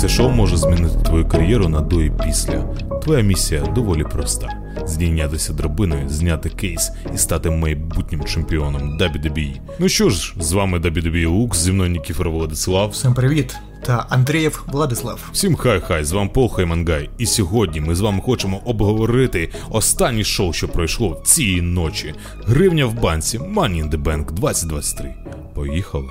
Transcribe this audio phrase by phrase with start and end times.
[0.00, 2.62] Це шоу може змінити твою кар'єру на до і після.
[3.02, 4.48] Твоя місія доволі проста:
[4.86, 9.60] здійнятися драбиною, зняти кейс і стати майбутнім чемпіоном WWE.
[9.78, 12.90] Ну що ж, з вами WWE Лукс, зі мною Нікіфор Владислав.
[12.90, 13.56] Всім привіт!
[13.84, 15.30] Та Андрієв Владислав.
[15.32, 17.10] Всім хай-хай, з вами Пол Хаймангай.
[17.18, 22.14] І сьогодні ми з вами хочемо обговорити останнє шоу, що пройшло цієї ночі.
[22.46, 25.14] Гривня в банці Money in the Bank 2023.
[25.54, 26.06] Поїхали.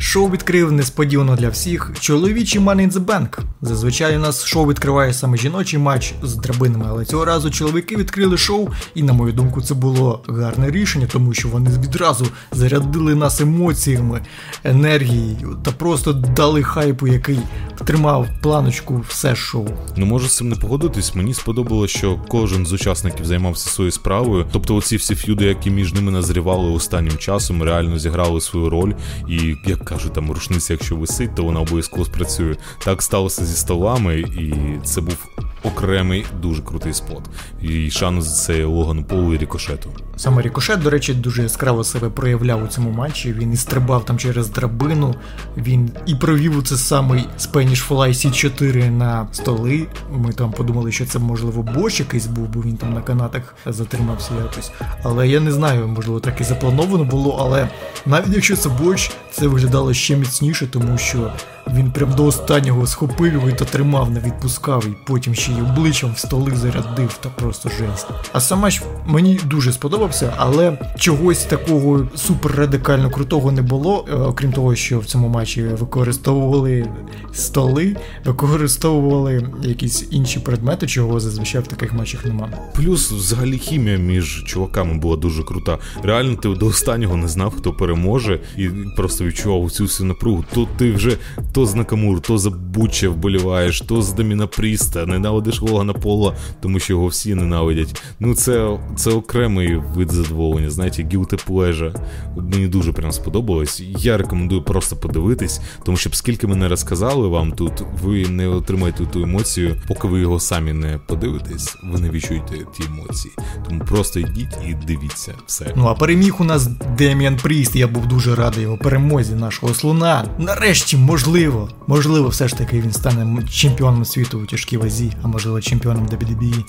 [0.00, 3.38] Шоу відкрив несподівано для всіх чоловічий Money in the Bank.
[3.62, 8.36] Зазвичай у нас шоу відкриває саме жіночий матч з драбинами, але цього разу чоловіки відкрили
[8.36, 13.40] шоу, і на мою думку, це було гарне рішення, тому що вони відразу зарядили нас
[13.40, 14.20] емоціями,
[14.64, 17.38] енергією та просто дали хайпу, який
[17.84, 19.68] тримав планочку все шоу.
[19.96, 21.14] Ну можу з цим не погодитись.
[21.14, 24.46] Мені сподобалося, що кожен з учасників займався своєю справою.
[24.52, 28.92] Тобто, оці всі ф'юди, які між ними назрівали останнім часом, реально зіграли свою роль.
[29.28, 32.56] І як кажуть, там рушниця, якщо висить, то вона обов'язково спрацює.
[32.84, 35.28] Так сталося зі столами, і це був
[35.62, 37.22] окремий дуже крутий спот.
[37.62, 39.90] І шану за це Логану Полу і Рікошету.
[40.16, 43.32] Саме Рікошет, до речі, дуже яскраво себе проявляв у цьому матчі.
[43.32, 45.14] Він і стрибав там через драбину,
[45.56, 49.86] він і провів у це самий Spanish Fly C4 на столи.
[50.12, 54.30] Ми там подумали, що це можливо боч якийсь був, бо він там на канатах затримався
[54.42, 54.72] якось.
[55.02, 57.68] Але я не знаю, можливо, так і заплановано було, але
[58.06, 61.32] навіть якщо це боч, це виглядало ще міцніше, тому що
[61.74, 66.12] він прям до останнього схопив його та тримав, не відпускав, і потім ще й обличчям
[66.12, 68.06] в столи зарядив та просто жесть.
[68.32, 74.14] А сам матч мені дуже сподобався, але чогось такого супер радикально крутого не було, е,
[74.14, 76.86] окрім того, що в цьому матчі використовували
[77.32, 82.52] столи, використовували якісь інші предмети, чого зазвичай в таких матчах немає.
[82.74, 85.78] Плюс, взагалі, хімія між чуваками була дуже крута.
[86.02, 90.44] Реально, ти до останнього не знав, хто переможе, і просто відчував цю всю напругу.
[90.54, 91.16] Тут ти вже
[91.58, 96.78] то з Накамур, то за Буча вболіваєш, то з Даміна Пріста, ненавидиш Логана Пола, тому
[96.78, 98.02] що його всі ненавидять.
[98.20, 101.94] Ну, це це окремий вид задоволення, знаєте, guilty pleasure.
[102.36, 103.82] Мені дуже прям сподобалось.
[103.98, 109.06] Я рекомендую просто подивитись, тому що скільки ми не розказали вам тут, ви не отримаєте
[109.06, 113.34] ту емоцію, поки ви його самі не подивитесь, ви не відчуєте ті емоції.
[113.68, 115.72] Тому просто йдіть і дивіться все.
[115.76, 116.68] Ну а переміг у нас
[116.98, 117.76] Деміан Пріст.
[117.76, 120.24] Я був дуже радий його перемозі нашого слона.
[120.38, 121.47] Нарешті, можливо,
[121.86, 126.64] можливо, все ж таки він стане чемпіоном світу у тяжкій вазі, а можливо чемпіоном WWE.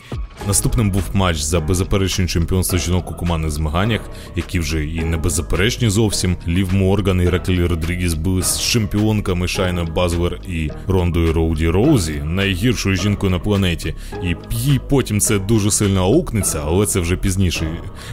[0.47, 4.01] Наступним був матч за беззаперечне чемпіонство жінок у командних змаганнях,
[4.35, 6.35] які вже і не беззаперечні зовсім.
[6.47, 12.96] Лів Морган і Раклі Родрігіс були з чемпіонками Шайна Базвер і Рондою Роуді Роузі, найгіршою
[12.96, 13.96] жінкою на планеті.
[14.23, 17.67] І їй потім це дуже сильно аукнеться, але це вже пізніше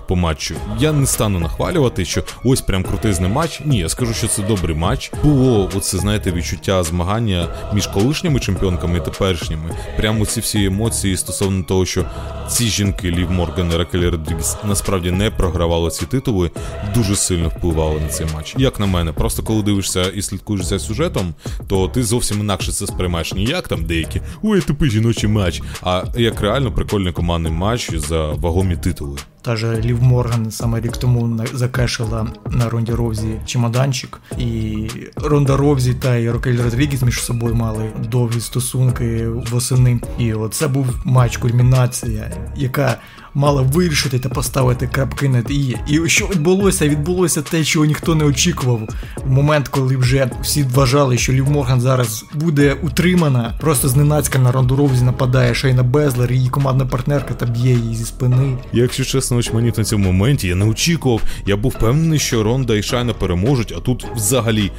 [0.09, 0.54] по матчу.
[0.78, 3.60] Я не стану нахвалювати, що ось прям крутизний матч.
[3.65, 5.12] Ні, я скажу, що це добрий матч.
[5.22, 9.77] Було оце, знаєте, відчуття змагання між колишніми чемпіонками і теперішніми.
[9.97, 12.05] Прямо ці всі емоції стосовно того, що
[12.49, 16.50] ці жінки Лів Морган і Ракелі Родрігес насправді не програвали ці титули,
[16.95, 18.55] дуже сильно впливали на цей матч.
[18.59, 21.34] Як на мене, просто коли дивишся і слідкуєш за сюжетом,
[21.69, 26.05] то ти зовсім інакше це сприймаєш не як там деякі ой, тупий жіночий матч, а
[26.16, 29.19] як реально прикольний командний матч за вагомі титули.
[29.47, 35.95] Та же Лів Морган саме рік тому закешила на Ронді Ровзі чемоданчик, і Ронда Ровзі
[35.95, 40.01] та Рокель Родрігіс між собою мали довгі стосунки восени.
[40.19, 42.99] І оце був матч кульмінація, яка
[43.36, 45.76] мала вирішити та поставити крапки над і.
[45.88, 46.88] І що відбулося?
[46.88, 48.80] Відбулося те, чого ніхто не очікував.
[49.24, 54.52] В момент, коли вже всі вважали, що Лів Морган зараз буде утримана, просто зненацька на
[54.52, 58.58] Ронду Ровзі нападає Шейна Безлер, її командна партнерка та б'є її зі спини.
[58.72, 61.20] Якщо чесно, очманів на цьому моменті я не очікував.
[61.47, 64.70] Я був впевнений, що Ронда і Шайна переможуть, а тут взагалі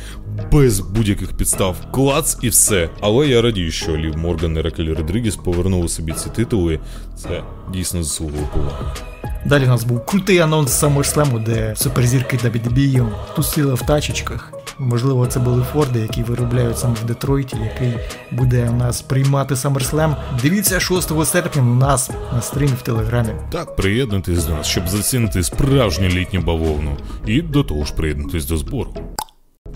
[0.51, 2.89] без будь-яких підстав клац і все.
[3.01, 6.79] Але я радію, що Лів Морган і Ракелі Родрігес повернули собі ці титули.
[7.15, 7.43] Це
[7.73, 8.85] дійсно заслуговує поваги.
[9.45, 14.53] Далі у нас був крутий анонс SummerSlam, де суперзірки WWE тусили в тачечках.
[14.79, 17.93] Можливо, це були Форди, які виробляють саме в Детройті, який
[18.31, 20.15] буде у нас приймати SummerSlam.
[20.41, 23.29] Дивіться 6 серпня у нас на стрімі в Телеграмі.
[23.51, 26.97] Так, приєднуйтесь до нас, щоб зацінити справжню літню бавовну.
[27.25, 28.93] І до того ж приєднуйтесь до збору.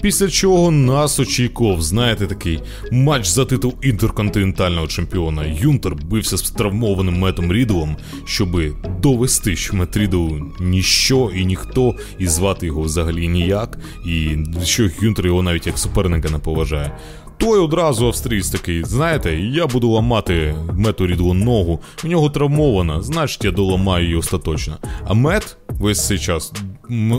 [0.02, 2.60] Після чого нас очікував, знаєте, такий
[2.92, 5.46] матч за титул інтерконтинентального чемпіона.
[5.46, 10.28] Юнтер бився з травмованим метом Рідлом, щоби довести, що Мет Рідл
[10.60, 16.30] ніщо і ніхто, і звати його взагалі ніяк, і що Юнтер його навіть як суперника
[16.30, 16.92] не поважає.
[17.38, 23.46] Той одразу австрійць такий, знаєте, я буду ламати мету Рідлу ногу, в нього травмована, значить
[23.46, 24.78] я доламаю її остаточно.
[25.08, 26.54] А мет весь цей час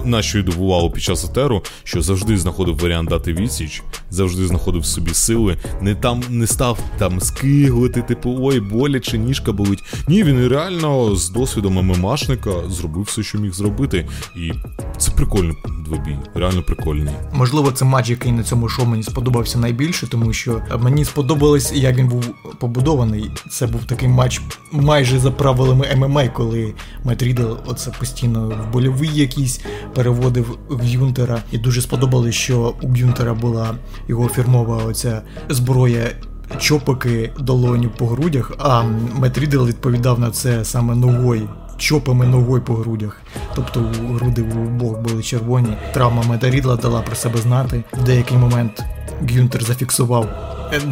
[0.05, 5.57] нашою дивувало під час етеру, що завжди знаходив варіант дати відсіч, завжди знаходив собі сили,
[5.81, 9.85] не там не став там скиглити, типу, ой, боляче, ніжка болить.
[10.09, 14.09] Ні, він реально з досвідом ММАшника зробив все, що міг зробити.
[14.37, 14.53] І
[14.99, 17.15] це прикольний двобій, реально прикольний.
[17.33, 21.97] Можливо, це матч, який на цьому шоу мені сподобався найбільше, тому що мені сподобалось, як
[21.97, 22.25] він був
[22.61, 23.31] побудований.
[23.51, 24.41] Це був такий матч
[24.73, 29.62] майже за правилами ММА, коли Мет Рідл оце постійно в больовий якийсь
[29.94, 31.43] переводив Гюнтера.
[31.53, 33.75] І дуже сподобалось, що у Гюнтера була
[34.09, 36.11] його фірмова оця зброя.
[36.59, 38.82] Чопики долонею по грудях, а
[39.14, 43.20] Мет Рідл відповідав на це саме ногою, чопами ногою по грудях.
[43.55, 43.81] Тобто
[44.14, 45.76] груди в обох були червоні.
[45.94, 47.85] Травма Мета Рідла дала про себе знати.
[47.93, 48.85] В деякий момент
[49.20, 50.29] Гюнтер зафіксував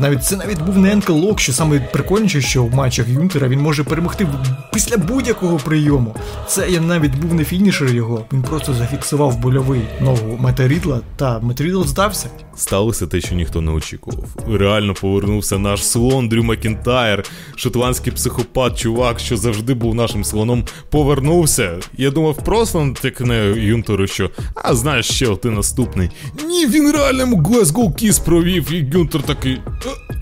[0.01, 3.61] навіть це навіть був не ankle lock, що саме прикольніше, що в матчах Гюнтера він
[3.61, 4.27] може перемогти
[4.73, 6.15] після будь-якого прийому.
[6.47, 8.25] Це я навіть був не фінішер його.
[8.33, 12.29] Він просто зафіксував больовий ногу Мета Рідла, та Мет Рідл здався.
[12.61, 14.27] Сталося те, що ніхто не очікував.
[14.51, 17.25] Реально повернувся наш слон Дрю Макінтайр,
[17.57, 21.79] шотландський психопат, чувак, що завжди був нашим слоном, повернувся.
[21.99, 26.11] Я думав, просто натякне Гюнтеру, що а знаєш, ще ти наступний.
[26.47, 29.61] Ні, він реально Glasgow Kiss провів, і Гюнтер такий.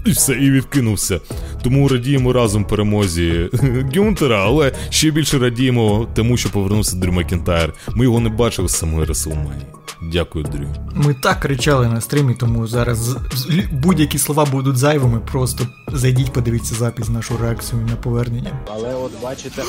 [0.07, 1.21] І все, і відкинувся.
[1.63, 3.49] Тому радіємо разом перемозі
[3.97, 7.75] Гюнтера, але ще більше радіємо тому, що повернувся Дрю Макінтайр.
[7.95, 9.67] Ми його не бачили з самої Реслманії.
[10.03, 10.69] Дякую, Дрю.
[10.95, 13.17] Ми так кричали на стрімі, тому зараз
[13.73, 15.21] будь-які слова будуть зайвими.
[15.21, 18.53] Просто зайдіть, подивіться запис, нашу реакцію на повернення.
[18.75, 19.63] Але от бачите.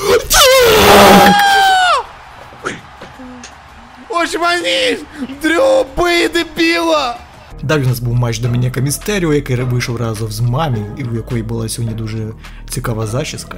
[4.09, 4.99] Очманіш!
[5.41, 7.17] Дрю, бий дебіла!
[7.63, 11.43] Далі у нас був матч Домініка Містеріо, який вийшов разом з мамі, і в якої
[11.43, 12.27] була сьогодні дуже
[12.69, 13.57] цікава зачіска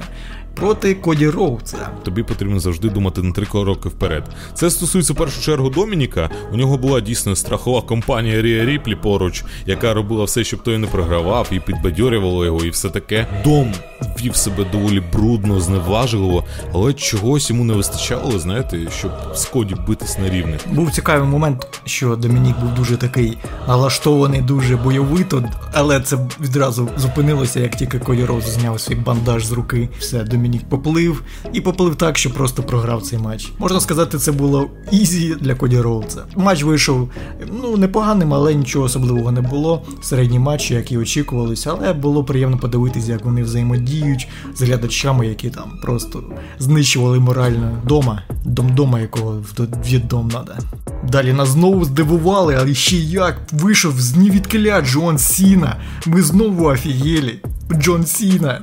[0.54, 1.88] проти Коді Роуца.
[2.04, 4.24] Тобі потрібно завжди думати на три кроки вперед.
[4.54, 6.30] Це стосується в першу чергу Домініка.
[6.52, 10.86] У нього була дійсно страхова компанія Рія Ріплі поруч, яка робила все, щоб той не
[10.86, 13.26] програвав, і підбадьорювала його, і все таке.
[13.44, 13.72] Дом
[14.20, 20.18] вів себе доволі брудно, зневажливо, але чогось йому не вистачало, знаєте, щоб з Коді битись
[20.18, 20.60] на рівних.
[20.72, 23.38] Був цікавий момент, що Домінік був дуже такий
[23.68, 29.52] налаштований, дуже бойовито, але це відразу зупинилося, як тільки Коді Роудс зняв свій бандаж з
[29.52, 29.88] руки.
[29.98, 31.22] Все, Домінік Домінік поплив
[31.52, 33.52] і поплив так, що просто програв цей матч.
[33.58, 36.22] Можна сказати, це було easy для Коді Роудса.
[36.36, 37.10] Матч вийшов
[37.62, 39.82] ну непоганим, але нічого особливого не було.
[40.02, 45.72] Середні матчі, які очікувалися, але було приємно подивитися, як вони взаємодіють з глядачами, які там
[45.82, 46.22] просто
[46.58, 50.52] знищували морально дома, дом дома, якого в дом надо.
[51.08, 55.76] Далі нас знову здивували, але ще як вийшов з нівідкиля Джон Сіна.
[56.06, 57.38] Ми знову офігєлі.
[57.72, 58.60] Джон Сіна.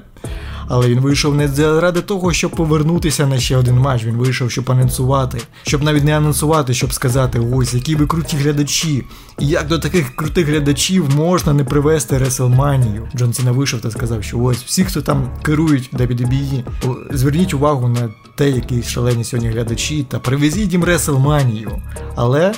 [0.70, 4.04] Але він вийшов не заради того, щоб повернутися на ще один матч.
[4.04, 9.04] Він вийшов, щоб анонсувати, щоб навіть не анонсувати, щоб сказати, ось які ви круті глядачі.
[9.40, 13.08] І як до таких крутих глядачів можна не привести Реселманію?
[13.16, 16.64] Джон Сіна вийшов та сказав, що ось всі, хто там керують WWE,
[17.12, 21.72] зверніть увагу на те, які шалені сьогодні глядачі, та привезіть їм Реслманію.
[22.16, 22.54] Але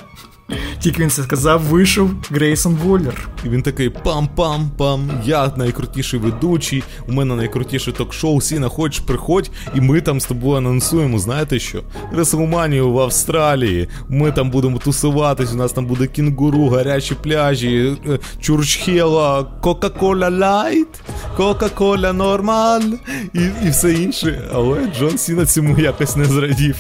[0.80, 3.30] тільки він це сказав, вийшов Грейсон Воллер.
[3.46, 5.10] І він такий пам-пам-пам.
[5.26, 10.58] Я найкрутіший ведучий, у мене найкрутіше ток-шоу, Сіна, хочеш, приходь, і ми там з тобою
[10.58, 11.20] анонсуємо.
[11.20, 11.84] Знаєте що?
[12.12, 13.88] Реслманію в Австралії.
[14.10, 17.98] Ми там будемо тусуватись, у нас там буде кінгуру, гарячі пляжі,
[18.40, 21.02] чурчхела, Кока-Кола Лайт,
[21.38, 22.92] Кока-Кола Нормаль
[23.34, 24.50] і і все інше.
[24.54, 26.76] Але Джон Сіна цьому якось не зрадів.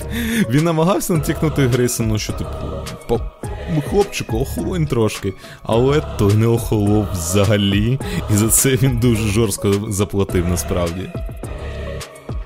[0.49, 3.21] Він намагався натякнути Грейсону, що типу
[3.81, 5.33] хлопчику, охолонь трошки.
[5.63, 7.99] Але той не охолов взагалі,
[8.33, 11.09] і за це він дуже жорстко заплатив насправді.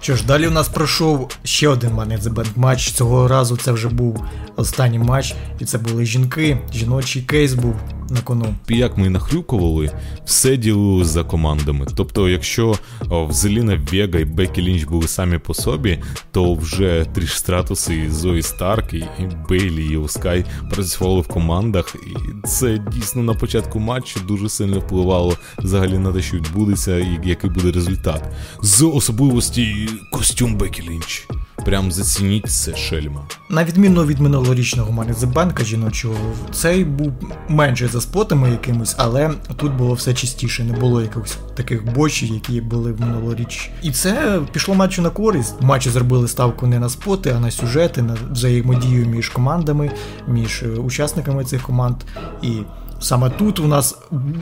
[0.06, 2.92] Що ж, далі у нас пройшов ще один Bank матч.
[2.92, 4.24] Цього разу це вже був
[4.56, 6.58] останній матч, і це були жінки.
[6.74, 7.76] Жіночий кейс був
[8.10, 8.56] на кону.
[8.70, 9.92] Як ми нахрюкували,
[10.26, 11.86] все ділили за командами.
[11.96, 16.00] Тобто, якщо в Зеліна Вега і Бекі Лінч були самі по собі,
[16.32, 19.04] то вже Тріш Стратус і Зої Старк, і
[19.50, 25.38] Бейлі, і Оскай працювали в командах, і це дійсно на початку матчу дуже сильно впливало
[25.58, 28.24] взагалі на те, що відбудеться, і який буде результат.
[28.62, 31.28] З особливості костюм Бекі Лінч.
[31.66, 33.22] Прям зацініть це шельма.
[33.50, 36.16] На відміну від минулорічного Money the жіночого,
[36.52, 37.14] цей був
[37.50, 42.62] менше за спотами якимось, але тут було все чистіше, не було якихось таких бочів, які
[42.62, 43.72] були в минулоріч.
[43.84, 45.56] І це пішло матчу на користь.
[45.62, 49.92] Матчі зробили ставку не на споти, а на сюжети, на взаємодію між командами,
[50.28, 51.96] між е, учасниками цих команд.
[52.42, 52.50] І
[53.00, 53.98] Саме тут у нас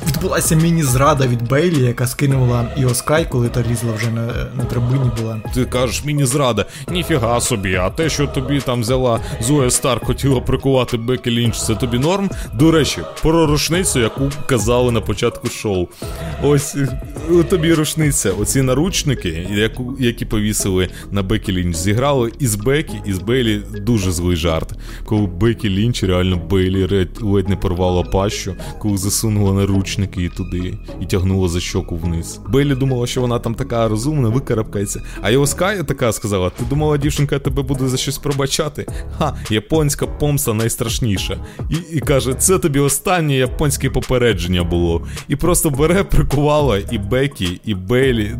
[0.07, 4.25] відбулася міні-зрада від Бейлі, яка скинула Іоскай, коли та лізла вже на
[4.57, 5.41] на драбині була.
[5.53, 10.97] Ти кажеш, міні-зрада, ніфіга собі, а те, що тобі там взяла Зоя Старк, хотіла прикувати
[10.97, 12.29] Бекі Лінч, це тобі норм.
[12.53, 15.87] До речі, про рушницю, яку казали на початку шоу.
[16.43, 16.77] Ось
[17.49, 18.31] тобі рушниця.
[18.31, 24.11] Оці наручники, яку, які повісили на Бекі Лінч, зіграли із Бекі, і з Бейлі дуже
[24.11, 24.73] злий жарт.
[25.05, 28.42] Коли Бекі Лінч реально Бейлі ледь не порвала пащу,
[28.79, 32.39] коли засунула наручники і туди і тягнула за щоку вниз.
[32.49, 35.01] Бейлі думала, що вона там така розумна, викарабкається.
[35.21, 38.85] А його Скай така сказала: Ти думала, дівчинка, тебе буде за щось пробачати?
[39.17, 41.37] Ха, японська помста найстрашніша.
[41.69, 45.07] І і каже, це тобі останнє японське попередження було.
[45.27, 48.35] І просто бере, прикувала і Бекі, і Бейлі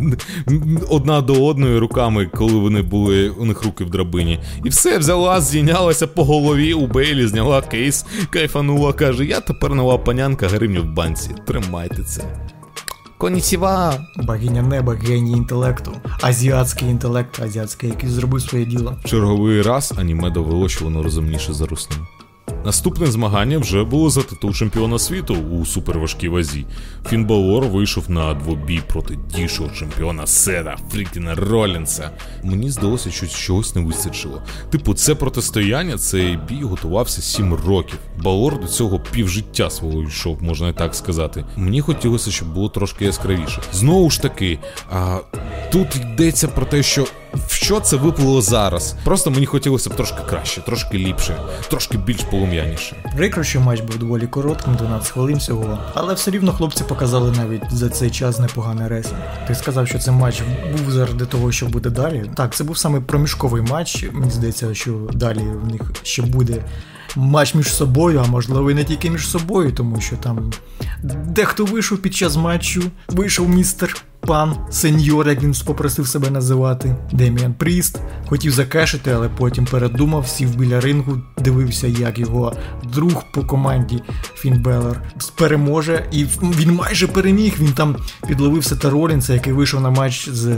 [0.89, 4.39] одна до одної руками, коли вони були у них руки в драбині.
[4.65, 10.03] І все взяла, зійнялася по голові у Бейлі, зняла кейс, кайфанула, каже: Я тепер нова
[10.05, 11.29] панянка гривню в банці.
[11.47, 12.23] Тримайте це.
[13.17, 14.05] Конісіва!
[14.17, 18.97] Богиня неба, геній інтелекту, азіатський інтелект, азіатський, який зробив своє діло.
[19.05, 21.97] Черговий раз аніме довело, що воно розумніше за русню.
[22.65, 26.65] Наступне змагання вже було за титул чемпіона світу у суперважкій вазі.
[27.09, 32.09] Фін вийшов на двобій проти дійшого чемпіона Седа Фрікіна Ролінса.
[32.43, 34.41] Мені здалося, що чогось не вистачило.
[34.69, 37.99] Типу, це протистояння, цей бій готувався 7 років.
[38.23, 41.45] Балор до цього півжиття свого йшов, можна і так сказати.
[41.57, 43.61] Мені хотілося, щоб було трошки яскравіше.
[43.73, 44.59] Знову ж таки,
[44.91, 45.19] а,
[45.73, 47.07] тут йдеться про те, що
[47.47, 48.95] що це виплило зараз.
[49.03, 51.37] Просто мені хотілося б трошки краще, трошки ліпше,
[51.69, 52.95] трошки більш полум'яніше.
[53.17, 57.61] Прикро, що матч був доволі коротким, 12 хвилин всього, але все рівно хлопці показали навіть
[57.71, 59.19] за цей час непоганий реслінг.
[59.47, 62.31] Ти сказав, що цей матч був заради того, що буде далі.
[62.35, 64.05] Так, це був саме проміжковий матч.
[64.11, 66.65] Мені здається, що далі в них ще буде.
[67.15, 70.51] Матч між собою, а можливо і не тільки між собою, тому що там
[71.03, 76.95] дехто вийшов під час матчу, вийшов містер пан сеньор, як він попросив себе називати.
[77.11, 82.53] Деміан Пріст хотів закешити, але потім передумав, сів біля рингу, дивився, як його
[82.93, 84.01] друг по команді
[84.35, 85.01] Фін Балор
[85.35, 86.05] переможе.
[86.11, 87.53] І він майже переміг.
[87.59, 87.95] Він там
[88.27, 90.57] підловив Сета Ролінса, який вийшов на матч з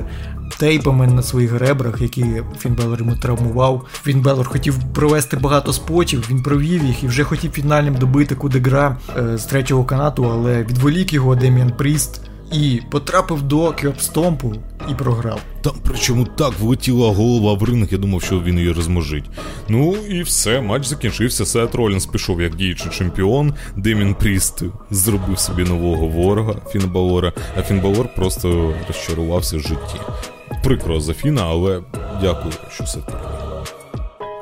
[0.57, 2.25] тейпами на своїх ребрах, які
[2.59, 3.85] Фін Балор йому травмував.
[4.03, 8.58] Фін Балор хотів провести багато спотів, він провів їх і вже хотів фінальним добити Coup
[8.58, 14.05] de Grâce е, з третього канату, але відволік його Деміан Пріст і потрапив до Curb
[14.05, 14.53] Stomp у
[14.91, 15.39] і програв.
[15.61, 19.25] Там причому так влетіла голова в ринг, я думав, що він її розможить.
[19.69, 21.45] Ну і все, матч закінчився.
[21.45, 23.53] Сет Ролінс пішов як діючий чемпіон.
[23.75, 29.99] Деміан Пріст зробив собі нового ворога Фін Балора, а Фін Балор просто розчарувався в житті.
[30.63, 31.81] Прикро за Фіна, але
[32.21, 33.03] дякую, що Сет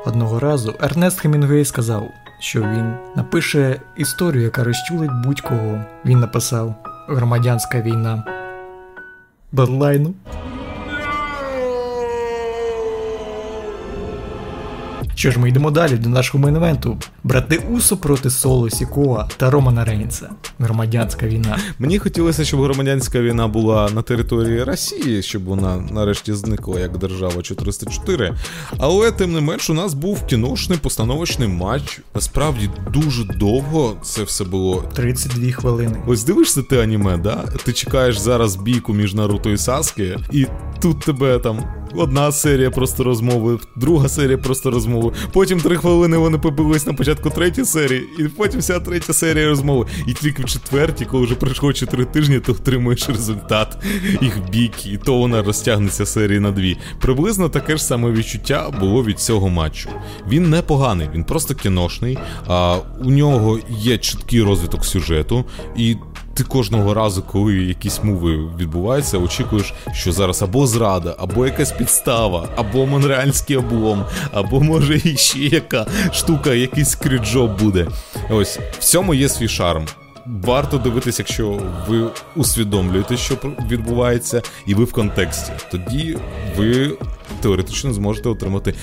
[0.06, 2.08] Одного разу Ернест Хемінгуей сказав,
[2.40, 5.84] що він напише історію, яка розчулить будь-кого.
[6.04, 6.74] Він написав
[7.08, 8.24] громадянська війна.
[9.52, 10.14] Дедлайну.
[15.24, 16.96] Що ж, ми йдемо далі до нашого main event у.
[17.22, 20.30] Брати Усо проти Соло Сікоа та Романа Рейнса.
[20.58, 21.58] Громадянська війна.
[21.78, 27.42] Мені хотілося, щоб громадянська війна була на території Росії, щоб вона нарешті зникла як держава
[27.42, 28.34] 404.
[28.78, 32.00] Але тим не менш, у нас був кіношний постановочний матч.
[32.14, 34.84] Насправді дуже довго це все було.
[34.94, 36.02] 32 хвилини.
[36.06, 37.44] Ось дивишся ти аніме, да?
[37.64, 40.46] Ти чекаєш зараз бійку між Наруто і Саске, і
[40.80, 41.64] тут тебе там
[41.96, 45.12] одна серія просто розмови, друга серія просто розмови.
[45.32, 49.86] Потім три хвилини вони побились на початку третьої серії, і потім вся третя серія розмови.
[50.06, 53.78] І тільки в четвертій, коли вже пройшло чотири тижні, то отримуєш результат
[54.20, 56.76] їх бік, і то вона розтягнеться серії на дві.
[57.00, 59.90] Приблизно таке ж саме відчуття було від цього матчу.
[60.28, 62.18] Він не поганий, він просто кіношний.
[62.46, 65.44] А у нього є чіткий розвиток сюжету,
[65.76, 65.96] і
[66.34, 71.72] ти кожного разу, коли якісь move и відбуваються, очікуєш, що зараз або зрада, або якась
[71.72, 77.88] підстава, або монреальський облом, або може іще яка штука, якийсь screwjob буде.
[78.30, 79.86] Ось в цьому є свій шарм.
[80.26, 83.34] Варто дивитися, якщо ви усвідомлюєте, що
[83.70, 85.52] відбувається, і ви в контексті.
[85.70, 86.18] Тоді
[86.56, 86.96] ви
[87.40, 88.74] теоретично зможете отримати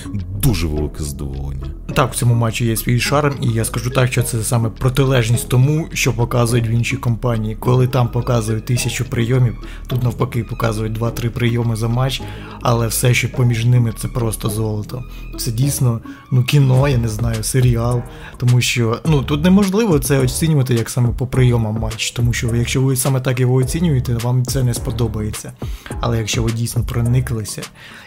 [0.42, 1.66] дуже велике задоволення.
[1.94, 5.48] Так, в цьому матчі є свій шарм, і я скажу так, що це саме протилежність
[5.48, 7.56] тому, що показують в іншій компанії.
[7.60, 9.56] Коли там показують тисячу прийомів,
[9.86, 12.22] тут навпаки показують 2-3 прийоми за матч,
[12.60, 15.04] але все, що поміж ними, це просто золото.
[15.38, 18.02] Це дійсно ну кіно, я не знаю, серіал.
[18.36, 22.82] Тому що ну тут неможливо це оцінювати як саме по прийомам матч, тому що якщо
[22.82, 25.52] ви саме так його оцінюєте, вам це не сподобається.
[26.00, 27.62] Але якщо ви дійсно прониклися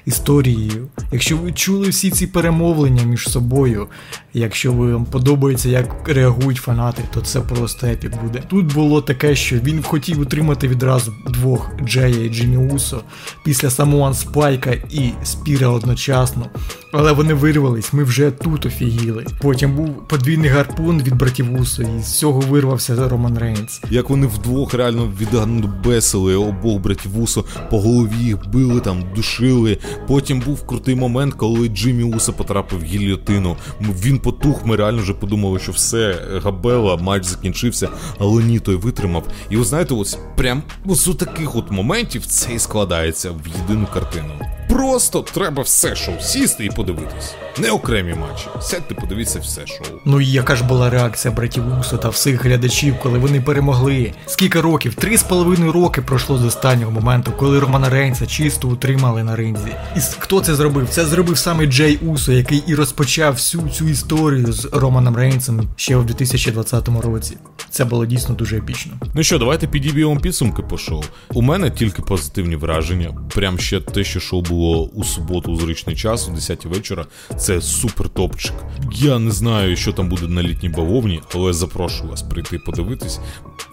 [0.05, 3.87] історією, якщо ви чули всі ці перемовлення між собою бою.
[4.33, 8.43] Якщо вам подобається, як реагують фанати, то це просто епік буде.
[8.47, 13.01] Тут було таке, що він хотів утримати відразу двох Джея і Джимі Усо
[13.45, 16.45] після Samoan Spike а і Spear а одночасно.
[16.93, 19.25] Але вони вирвались, ми вже тут офігіли.
[19.41, 23.81] Потім був подвійний гарпун від братів Усо, і з цього вирвався Роман Рейнс.
[23.89, 29.77] Як вони вдвох реально відганбесили обох братів Усо, по голові їх били там, душили.
[30.07, 33.57] Потім був крутий момент, коли Джиммі Усо потрапив в гільйотину.
[33.81, 39.23] Він потух, ми реально вже подумали, що все, Габела, матч закінчився, але ні, той витримав.
[39.49, 44.33] І ви знаєте, ось прям з таких от моментів це і складається в єдину картину.
[44.69, 47.35] Просто треба все шоу сісти і подивитись.
[47.57, 48.47] Не окремі матчі.
[48.61, 49.99] Сядьте, подивіться все шоу.
[50.05, 54.13] Ну і яка ж була реакція братів Усо та всіх глядачів, коли вони перемогли?
[54.25, 54.95] Скільки років?
[54.95, 59.75] Три з половиною роки пройшло з останнього моменту, коли Романа Рейнса чисто утримали на ринзі.
[59.95, 60.89] І хто це зробив?
[60.89, 65.97] Це зробив саме Джей Усо, який і розпочав всю цю історію з Романом Рейнсом ще
[65.97, 67.37] у 2020 році.
[67.69, 68.93] Це було дійсно дуже епічно.
[69.13, 71.03] Ну що, давайте підіб'ємо підсумки по шоу.
[71.33, 73.13] У мене тільки позитивні враження.
[73.35, 77.05] Прям ще те, що шоу було у суботу у зручний час, о 10 вечора.
[77.37, 78.53] Це супер топчик.
[78.91, 83.19] Я не знаю, що там буде на літній бавовні, але запрошую вас прийти подивитись.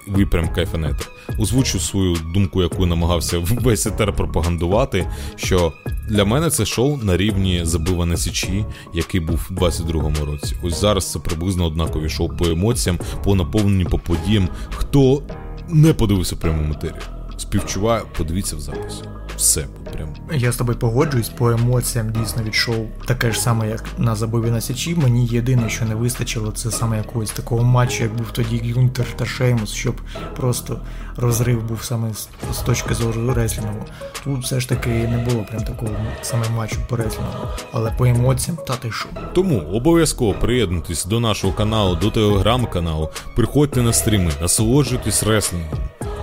[0.07, 1.05] Ви прям кайфанете.
[1.39, 5.09] Озвучу свою думку, яку намагався весь етер пропагандувати.
[5.37, 5.73] Що
[6.09, 10.57] для мене це шоу на рівні забива на січі, який був у 22-му році.
[10.63, 14.49] Ось зараз це приблизно однакові шоу по емоціям, по наповненню, по подіям.
[14.71, 15.23] Хто
[15.69, 17.12] не подивився пряму матерію?
[17.37, 19.03] Співчуваю, подивіться в записі.
[19.37, 20.09] Все прям.
[20.33, 22.87] Я з тобою погоджуюсь по емоціям дійсно від шоу.
[23.07, 24.95] Таке ж саме, як на забиві на січі.
[24.95, 29.27] Мені єдине, що не вистачило, це саме якогось такого матчу, як був тоді Гюнтер та
[29.27, 30.01] Шеймус, щоб
[30.37, 30.81] просто
[31.17, 33.85] розрив був саме з, з точки зору реслінгу.
[34.25, 37.49] Тут все ж таки не було прям такого саме матчу по реслінгу.
[37.73, 39.09] Але по емоціям та ти шо.
[39.35, 45.79] Тому обов'язково приєднуйтесь до нашого каналу, до телеграм-каналу, приходьте на стріми, насолоджуйтесь реслінгом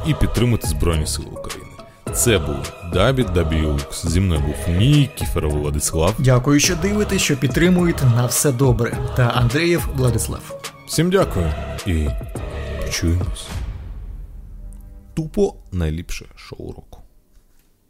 [0.08, 1.70] і підтримати Збройні Сили України.
[2.14, 4.06] Це був Дабі Дабіюкс.
[4.08, 6.16] Зі мною був мій Кіферов Владислав.
[6.20, 8.98] Дякую, що дивитесь, що підтримуєте на все добре.
[9.16, 10.62] Та Андрієв Владислав.
[10.88, 11.54] Всім дякую
[11.86, 12.08] і
[12.86, 13.48] почуємось.
[15.14, 16.99] Тупо найліпше шоу року.